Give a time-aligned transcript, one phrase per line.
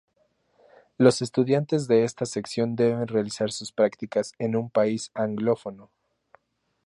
[0.97, 5.91] Los estudiantes de esta sección deben realizar sus prácticas en un país anglófono.